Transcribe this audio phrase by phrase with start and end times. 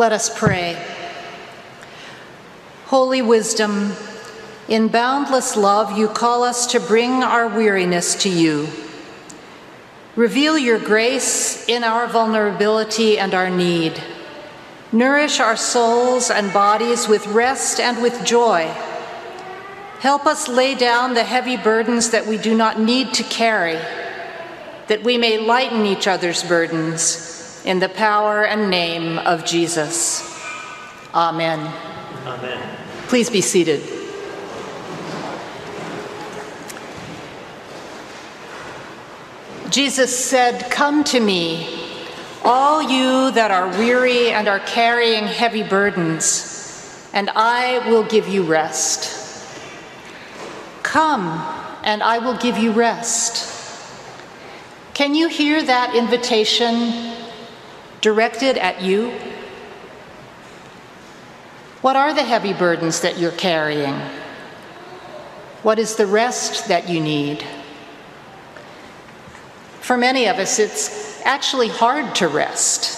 [0.00, 0.82] Let us pray.
[2.86, 3.92] Holy wisdom,
[4.66, 8.68] in boundless love, you call us to bring our weariness to you.
[10.16, 14.02] Reveal your grace in our vulnerability and our need.
[14.90, 18.74] Nourish our souls and bodies with rest and with joy.
[19.98, 23.78] Help us lay down the heavy burdens that we do not need to carry,
[24.86, 30.26] that we may lighten each other's burdens in the power and name of Jesus.
[31.14, 31.60] Amen.
[32.26, 32.76] Amen.
[33.08, 33.80] Please be seated.
[39.70, 41.80] Jesus said, Come to me
[42.44, 48.42] all you that are weary and are carrying heavy burdens, and I will give you
[48.42, 49.16] rest.
[50.82, 51.26] Come,
[51.84, 53.46] and I will give you rest.
[54.94, 57.19] Can you hear that invitation
[58.00, 59.12] directed at you?
[61.82, 63.94] What are the heavy burdens that you're carrying?
[65.62, 67.44] What is the rest that you need?
[69.80, 72.96] For many of us, it's actually hard to rest.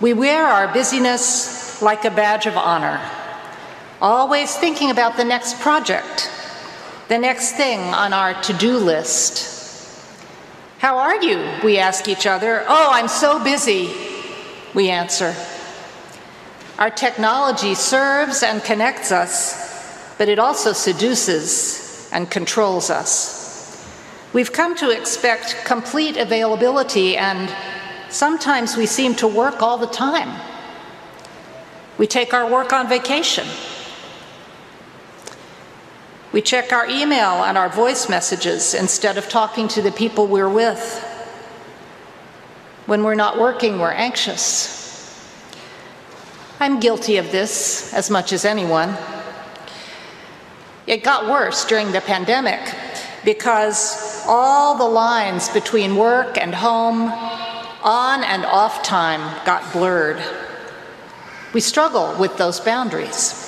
[0.00, 3.00] We wear our busyness like a badge of honor,
[4.00, 6.30] always thinking about the next project,
[7.08, 9.55] the next thing on our to do list.
[10.78, 11.42] How are you?
[11.64, 12.64] We ask each other.
[12.68, 13.90] Oh, I'm so busy,
[14.74, 15.34] we answer.
[16.78, 23.36] Our technology serves and connects us, but it also seduces and controls us.
[24.34, 27.50] We've come to expect complete availability, and
[28.10, 30.38] sometimes we seem to work all the time.
[31.96, 33.46] We take our work on vacation.
[36.36, 40.50] We check our email and our voice messages instead of talking to the people we're
[40.50, 41.02] with.
[42.84, 45.34] When we're not working, we're anxious.
[46.60, 48.94] I'm guilty of this as much as anyone.
[50.86, 52.60] It got worse during the pandemic
[53.24, 57.10] because all the lines between work and home,
[57.82, 60.22] on and off time, got blurred.
[61.54, 63.42] We struggle with those boundaries.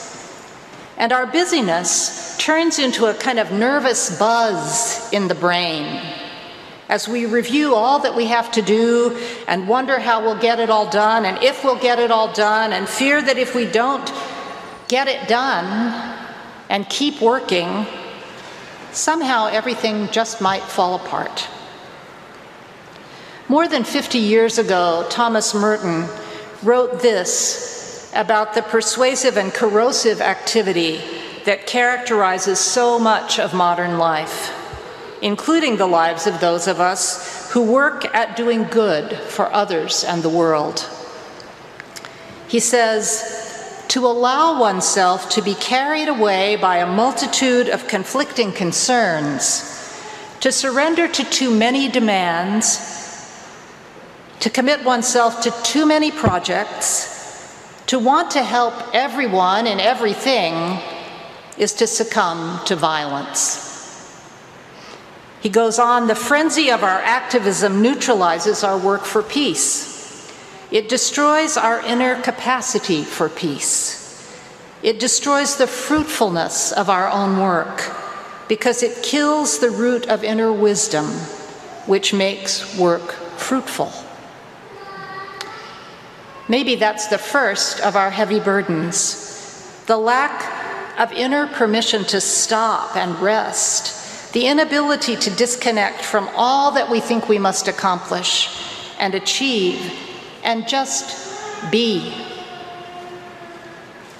[0.97, 6.00] And our busyness turns into a kind of nervous buzz in the brain
[6.88, 10.71] as we review all that we have to do and wonder how we'll get it
[10.71, 14.10] all done and if we'll get it all done and fear that if we don't
[14.88, 16.19] get it done
[16.71, 17.87] and keep working,
[18.93, 21.47] somehow everything just might fall apart.
[23.49, 26.06] More than 50 years ago, Thomas Merton
[26.62, 31.18] wrote this about the persuasive and corrosive activity
[31.48, 34.53] that characterizes so much of modern life,
[35.22, 40.22] including the lives of those of us who work at doing good for others and
[40.22, 40.87] the world.
[42.48, 49.91] He says, to allow oneself to be carried away by a multitude of conflicting concerns,
[50.41, 52.76] to surrender to too many demands,
[54.41, 57.08] to commit oneself to too many projects,
[57.87, 60.78] to want to help everyone and everything
[61.58, 63.66] is to succumb to violence.
[65.41, 70.32] He goes on, the frenzy of our activism neutralizes our work for peace.
[70.70, 73.98] It destroys our inner capacity for peace.
[74.82, 77.82] It destroys the fruitfulness of our own work
[78.48, 81.06] because it kills the root of inner wisdom,
[81.86, 83.92] which makes work fruitful.
[86.48, 89.26] Maybe that's the first of our heavy burdens
[89.86, 90.68] the lack
[90.98, 97.00] of inner permission to stop and rest, the inability to disconnect from all that we
[97.00, 98.48] think we must accomplish
[98.98, 99.92] and achieve
[100.42, 102.12] and just be.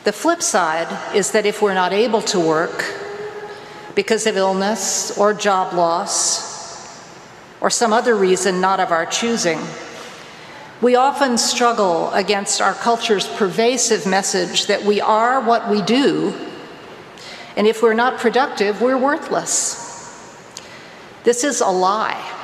[0.05, 2.84] The flip side is that if we're not able to work
[3.97, 6.49] because of illness or job loss
[7.61, 9.58] or some other reason not of our choosing,
[10.81, 16.32] we often struggle against our culture's pervasive message that we are what we do,
[17.58, 19.84] and if we're not productive, we're worthless.
[21.25, 22.37] This is a lie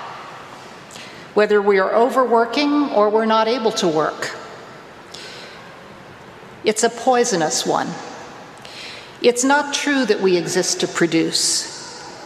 [1.34, 4.30] whether we are overworking or we're not able to work.
[6.62, 7.88] It's a poisonous one.
[9.20, 11.72] It's not true that we exist to produce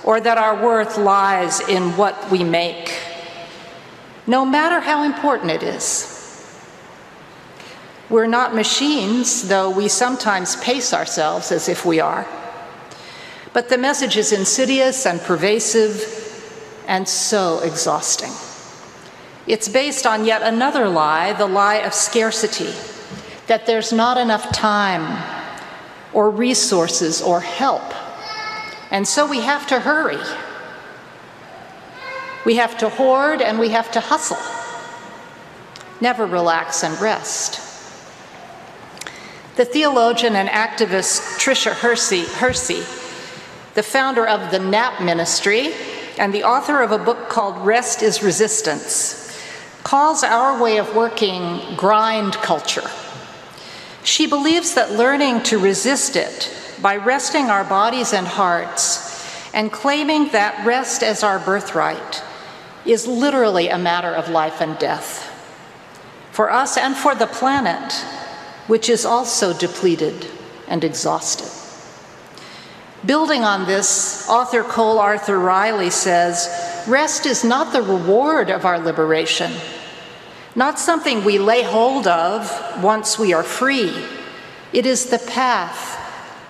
[0.04, 2.98] or that our worth lies in what we make,
[4.26, 6.14] no matter how important it is.
[8.10, 12.26] We're not machines, though we sometimes pace ourselves as if we are.
[13.58, 18.30] But the message is insidious and pervasive and so exhausting.
[19.48, 22.72] It's based on yet another lie, the lie of scarcity,
[23.48, 25.20] that there's not enough time
[26.12, 27.82] or resources or help.
[28.92, 30.22] And so we have to hurry.
[32.46, 34.38] We have to hoard and we have to hustle.
[36.00, 37.56] Never relax and rest.
[39.56, 42.84] The theologian and activist Tricia Hersey, Hersey,
[43.78, 45.72] the founder of the NAP ministry
[46.18, 49.40] and the author of a book called Rest is Resistance,
[49.84, 52.90] calls our way of working grind culture.
[54.02, 56.52] She believes that learning to resist it
[56.82, 62.20] by resting our bodies and hearts and claiming that rest as our birthright
[62.84, 65.30] is literally a matter of life and death
[66.32, 67.92] for us and for the planet,
[68.66, 70.26] which is also depleted
[70.66, 71.57] and exhausted.
[73.06, 78.78] Building on this, author Cole Arthur Riley says rest is not the reward of our
[78.78, 79.52] liberation
[80.58, 83.94] not something we lay hold of once we are free.
[84.72, 85.94] It is the path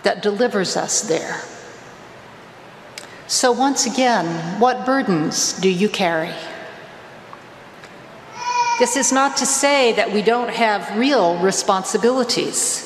[0.03, 1.43] that delivers us there.
[3.27, 6.33] So, once again, what burdens do you carry?
[8.79, 12.85] This is not to say that we don't have real responsibilities.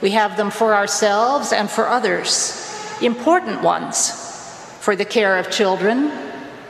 [0.00, 2.65] We have them for ourselves and for others,
[3.02, 4.10] important ones
[4.80, 6.12] for the care of children,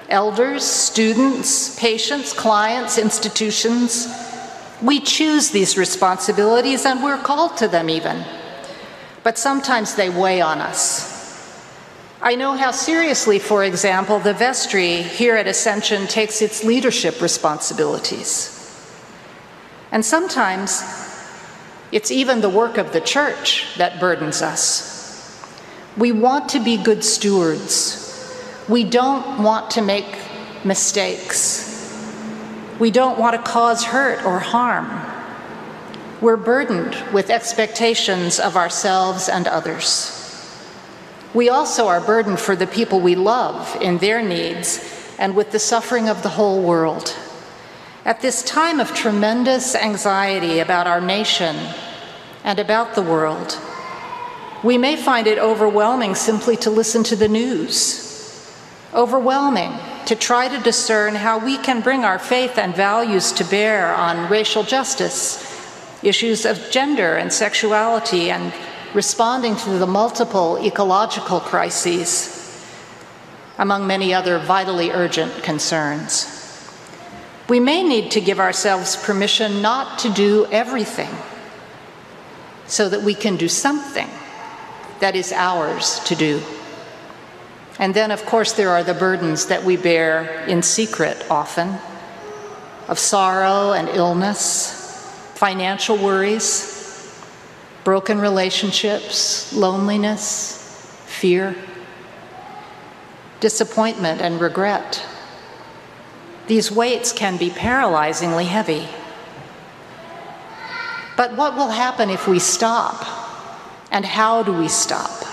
[0.09, 4.09] elders, students, patients, clients, institutions.
[4.83, 8.25] We choose these responsibilities and we're called to them even.
[9.23, 11.15] But sometimes they weigh on us.
[12.23, 18.53] I know how seriously, for example, the vestry here at Ascension takes its leadership responsibilities.
[19.93, 20.83] And sometimes
[21.93, 24.96] it's even the work of the church that burdens us.
[25.97, 28.07] We want to be good stewards
[28.69, 30.19] we don't want to make
[30.65, 31.73] mistakes.
[32.81, 35.03] We don't want to cause hurt or harm.
[36.21, 40.13] We're burdened with expectations of ourselves and others.
[41.33, 45.59] We also are burdened for the people we love in their needs and with the
[45.61, 47.15] suffering of the whole world.
[48.05, 51.55] At this time of tremendous anxiety about our nation
[52.43, 53.61] and about the world,
[54.67, 58.07] we may find it overwhelming simply to listen to the news
[58.97, 59.73] overwhelming
[60.07, 64.31] to try to discern how we can bring our faith and values to bear on
[64.31, 65.45] racial justice,
[66.03, 68.53] issues of gender and sexuality, and
[68.95, 72.33] responding to the multiple ecological crises,
[73.59, 76.33] among many other vitally urgent concerns.
[77.49, 81.15] We may need to give ourselves permission not to do everything
[82.67, 84.09] so that we can do something
[85.01, 86.43] that is ours to do.
[87.79, 91.79] And then, of course, there are the burdens that we bear in secret often
[92.89, 96.73] of sorrow and illness, financial worries,
[97.85, 101.55] broken relationships, loneliness, fear,
[103.41, 105.05] disappointment, and regret.
[106.47, 108.89] These weights can be paralyzingly heavy.
[111.17, 113.16] But what will happen if we stop?
[113.97, 115.27] And how do we stop?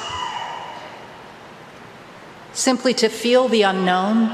[2.53, 4.33] simply to feel the unknown,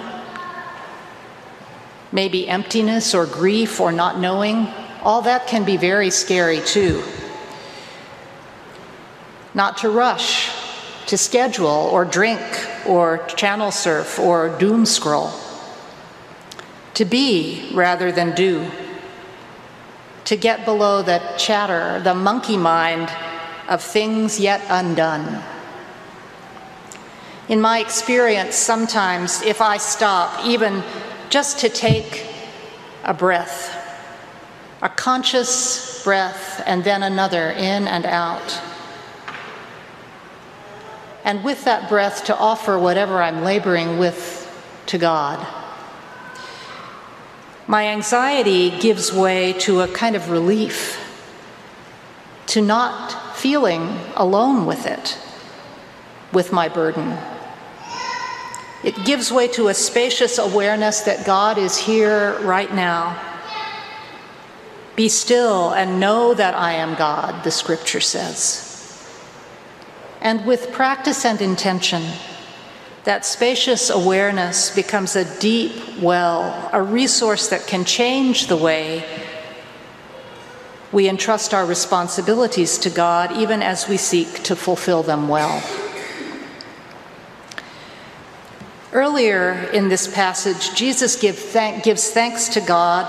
[2.12, 4.68] maybe emptiness or grief or not knowing,
[5.02, 7.02] all that can be very scary too.
[9.54, 10.52] Not to rush,
[11.08, 12.42] to schedule or drink
[12.86, 15.32] or channel surf or doom scroll.
[16.96, 18.70] To be rather than do.
[20.26, 23.10] To get below the chatter, the monkey mind
[23.70, 25.42] of things yet undone.
[27.48, 30.84] In my experience, sometimes if I stop, even
[31.30, 32.26] just to take
[33.04, 33.76] a breath,
[34.82, 38.60] a conscious breath, and then another in and out,
[41.24, 44.36] and with that breath to offer whatever I'm laboring with
[44.88, 45.46] to God.
[47.68, 50.98] My anxiety gives way to a kind of relief,
[52.48, 55.18] to not feeling alone with it,
[56.34, 57.18] with my burden.
[58.84, 63.18] It gives way to a spacious awareness that God is here right now.
[64.98, 68.66] Be still and know that I am God, the scripture says.
[70.20, 72.04] And with practice and intention,
[73.06, 79.29] that spacious awareness becomes a deep well, a resource that can change the way
[80.92, 85.64] we entrust our responsibilities to God, even as we seek to fulfill them well.
[88.92, 93.08] Earlier in this passage, Jesus give thank, gives thanks to God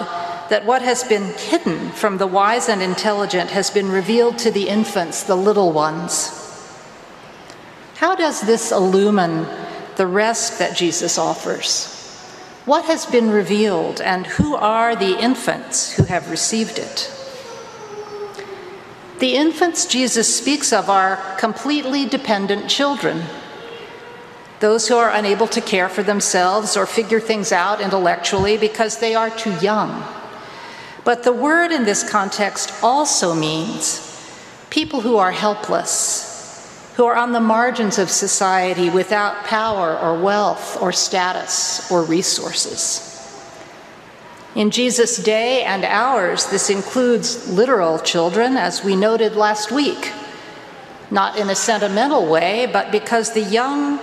[0.51, 4.69] that what has been hidden from the wise and intelligent has been revealed to the
[4.69, 6.37] infants, the little ones.
[7.95, 9.47] How does this illumine
[9.97, 11.97] the rest that Jesus offers?
[12.67, 17.11] What has been revealed, and who are the infants who have received it?
[19.21, 23.23] The infants Jesus speaks of are completely dependent children,
[24.61, 29.15] those who are unable to care for themselves or figure things out intellectually because they
[29.15, 30.03] are too young.
[31.05, 34.07] But the word in this context also means
[34.71, 40.81] people who are helpless, who are on the margins of society without power or wealth
[40.81, 43.10] or status or resources.
[44.55, 50.13] In Jesus' day and ours, this includes literal children, as we noted last week,
[51.09, 54.01] not in a sentimental way, but because the young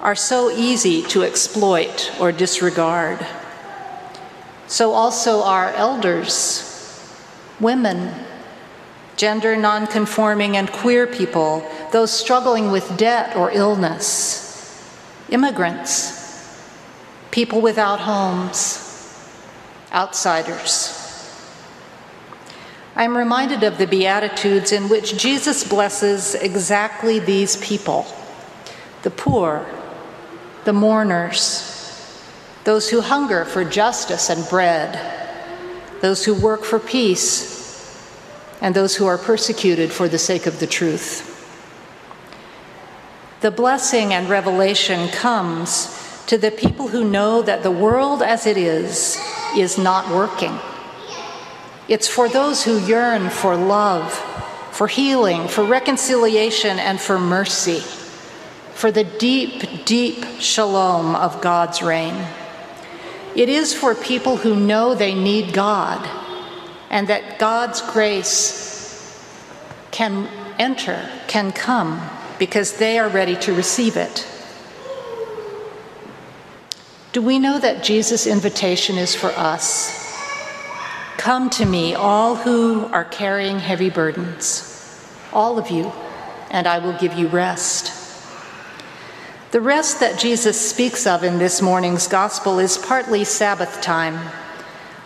[0.00, 3.26] are so easy to exploit or disregard.
[4.68, 6.64] So also are elders,
[7.58, 8.14] women,
[9.16, 14.88] gender nonconforming and queer people, those struggling with debt or illness,
[15.30, 16.56] immigrants,
[17.32, 18.87] people without homes
[19.92, 20.94] outsiders.
[22.96, 28.06] I'm reminded of the Beatitudes in which Jesus blesses exactly these people
[29.02, 29.64] the poor,
[30.64, 32.20] the mourners,
[32.64, 34.98] those who hunger for justice and bread,
[36.00, 37.56] those who work for peace,
[38.60, 41.34] and those who are persecuted for the sake of the truth.
[43.40, 45.86] The blessing and revelation comes
[46.28, 49.18] to the people who know that the world as it is
[49.56, 50.56] is not working.
[51.88, 54.12] It's for those who yearn for love,
[54.70, 57.80] for healing, for reconciliation, and for mercy,
[58.74, 62.26] for the deep, deep shalom of God's reign.
[63.34, 66.06] It is for people who know they need God
[66.90, 69.24] and that God's grace
[69.90, 72.02] can enter, can come,
[72.38, 74.26] because they are ready to receive it.
[77.10, 80.14] Do we know that Jesus' invitation is for us?
[81.16, 85.90] Come to me, all who are carrying heavy burdens, all of you,
[86.50, 87.94] and I will give you rest.
[89.52, 94.30] The rest that Jesus speaks of in this morning's gospel is partly Sabbath time,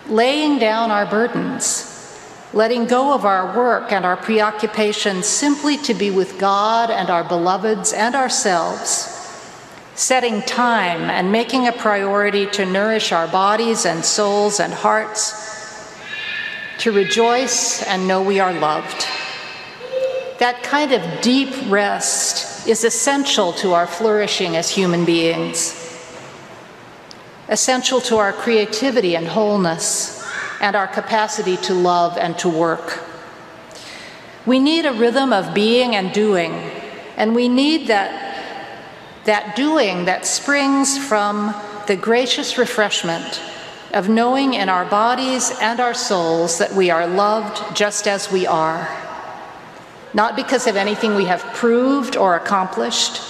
[0.09, 2.19] laying down our burdens,
[2.53, 7.23] letting go of our work and our preoccupations simply to be with God and our
[7.23, 9.12] beloveds and ourselves
[9.95, 15.97] setting time and making a priority to nourish our bodies and souls and hearts,
[16.79, 19.07] to rejoice and know we are loved.
[20.39, 25.79] That kind of deep rest is essential to our flourishing as human beings,
[27.49, 30.27] essential to our creativity and wholeness,
[30.61, 33.05] and our capacity to love and to work.
[34.47, 36.53] We need a rhythm of being and doing,
[37.17, 38.32] and we need that
[39.25, 41.55] that doing that springs from
[41.87, 43.41] the gracious refreshment
[43.93, 48.47] of knowing in our bodies and our souls that we are loved just as we
[48.47, 48.89] are,
[50.15, 53.21] not because of anything we have proved or accomplished,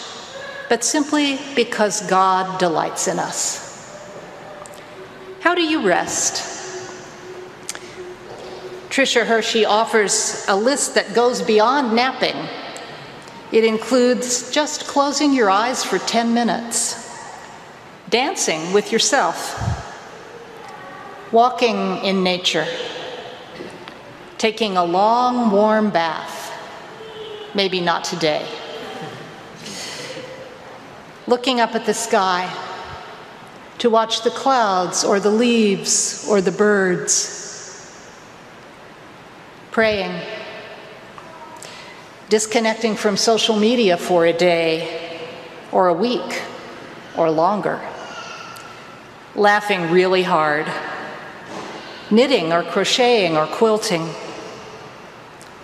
[0.69, 3.63] but simply because God delights in us.
[5.41, 6.49] How do you rest?
[8.89, 12.37] Tricia Hersey offers a list that goes beyond napping
[13.53, 17.15] it includes just closing your eyes for 10 minutes,
[18.09, 19.39] dancing with yourself,
[21.31, 22.67] walking in nature,
[24.39, 26.51] taking a long, warm bath,
[27.55, 28.47] maybe not today,
[31.27, 32.51] looking up at the sky
[33.77, 38.09] to watch the clouds or the leaves or the birds,
[39.71, 40.42] praying
[42.33, 45.21] disconnecting from social media for a day
[45.71, 46.41] or a week
[47.15, 47.79] or longer,
[49.35, 50.67] laughing really hard,
[52.11, 54.09] knitting or crocheting or quilting,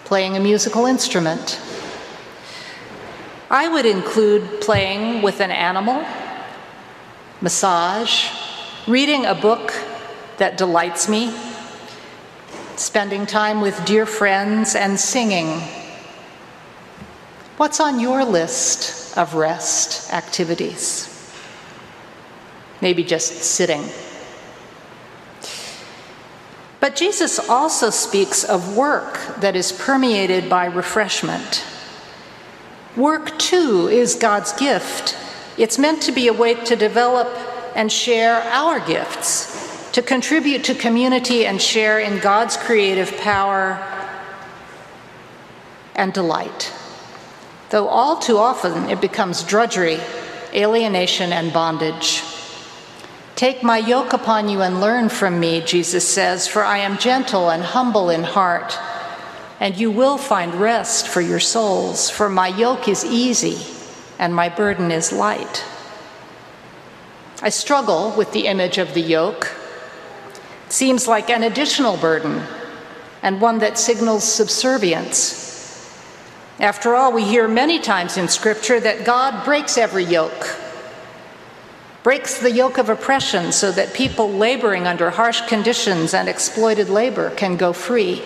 [0.04, 1.58] playing a musical instrument.
[3.48, 6.04] I would include playing with an animal,
[7.40, 8.28] massage,
[8.86, 9.72] reading a book
[10.36, 11.34] that delights me,
[12.76, 15.62] spending time with dear friends, and singing
[17.58, 21.12] What's on your list of rest activities?
[22.80, 23.82] Maybe just sitting.
[26.78, 31.64] But Jesus also speaks of work that is permeated by refreshment.
[32.96, 35.16] Work, too, is God's gift.
[35.56, 37.26] It's meant to be a way to develop
[37.74, 43.84] and share our gifts, to contribute to community and share in God's creative power
[45.96, 46.72] and delight.
[47.70, 50.00] Though all too often it becomes drudgery,
[50.54, 52.22] alienation, and bondage.
[53.36, 57.50] Take my yoke upon you and learn from me, Jesus says, for I am gentle
[57.50, 58.76] and humble in heart,
[59.60, 63.58] and you will find rest for your souls, for my yoke is easy
[64.18, 65.64] and my burden is light.
[67.40, 69.54] I struggle with the image of the yoke.
[70.66, 72.42] It seems like an additional burden
[73.22, 75.47] and one that signals subservience.
[76.60, 80.56] After all, we hear many times in Scripture that God breaks every yoke,
[82.02, 87.30] breaks the yoke of oppression so that people laboring under harsh conditions and exploited labor
[87.30, 88.22] can go free.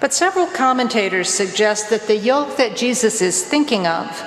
[0.00, 4.22] But several commentators suggest that the yoke that Jesus is thinking of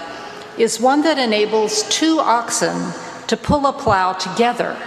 [0.56, 2.94] is one that enables two oxen
[3.28, 4.78] to pull a plow together.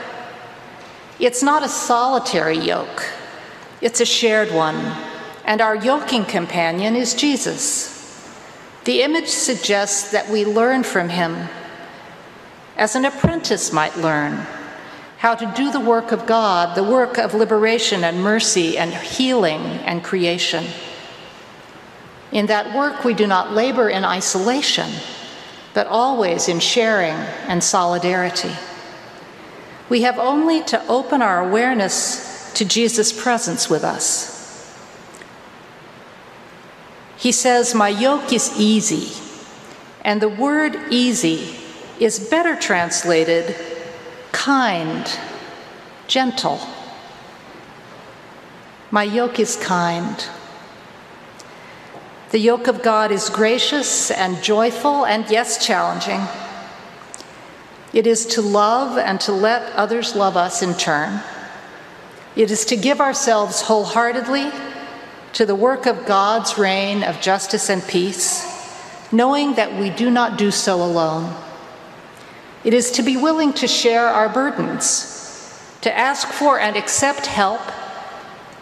[1.19, 3.05] It's not a solitary yoke,
[3.81, 4.77] it's a shared one,
[5.45, 7.91] and our yoking companion is Jesus.
[8.85, 11.49] The image suggests that we learn from him
[12.77, 14.47] as an apprentice might learn
[15.19, 19.61] how to do the work of God, the work of liberation and mercy and healing
[19.61, 20.65] and creation.
[22.33, 24.91] In that work, we do not labor in isolation
[25.75, 27.15] but always in sharing
[27.49, 28.53] and solidarity.
[29.89, 34.32] We have only to open our awareness to Jesus' presence with us.
[37.23, 39.13] He says, My yoke is easy,
[40.05, 41.55] and the word easy
[42.01, 43.55] is better translated
[44.33, 45.07] kind,
[46.09, 46.59] gentle.
[48.91, 50.27] My yoke is kind.
[52.33, 56.23] The yoke of God is gracious and joyful and, yes, challenging.
[57.93, 61.21] It is to love and to let others love us in turn.
[62.35, 64.51] It is to give ourselves wholeheartedly
[65.35, 68.47] to the work of God's reign of justice and peace,
[69.11, 71.35] knowing that we do not do so alone.
[72.65, 75.09] It is to be willing to share our burdens,
[75.81, 77.61] to ask for and accept help,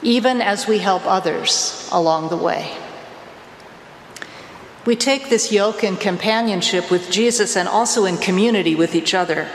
[0.03, 2.77] even as we help others along the way.
[4.87, 9.49] We take this yoke in companionship with Jesus and also in community with each other.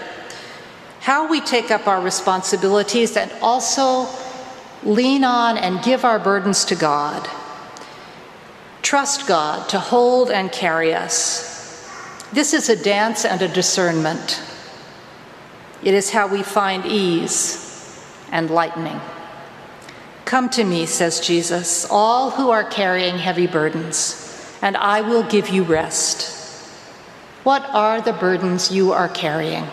[0.99, 4.07] How we take up our responsibilities and also
[4.85, 7.27] lean on and give our burdens to God.
[8.81, 11.53] Trust God to hold and carry us.
[12.31, 14.41] This is a dance and a discernment.
[15.83, 19.01] It is how we find ease and lightening.
[20.25, 24.21] Come to me, says Jesus, all who are carrying heavy burdens
[24.61, 26.31] and I will give you rest.
[27.43, 29.65] What are the burdens you are carrying?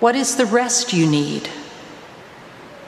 [0.00, 1.50] What is the rest you need?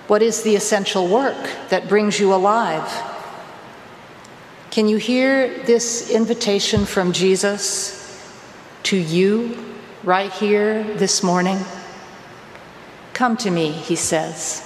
[0.06, 1.36] What is the essential work
[1.68, 2.88] that brings you alive?
[4.70, 7.96] Can you hear this invitation from Jesus
[8.84, 9.56] to you
[10.04, 11.58] right here this morning?
[13.14, 14.62] Come to me, he says.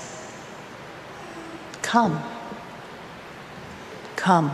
[1.81, 2.22] Come.
[4.16, 4.50] Come.